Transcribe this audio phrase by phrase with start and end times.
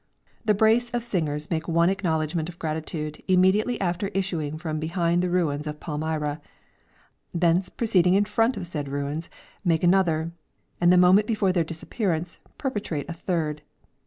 [0.45, 5.29] The brace of singers make one acknowledgment of gratitude immediately after issuing from behind the
[5.29, 6.41] ruins of Palmyra,
[7.35, 9.29] thence proceeding in front of said ruins,
[9.63, 10.31] make another,
[10.81, 13.61] and the moment before their disappearance perpetrate a third.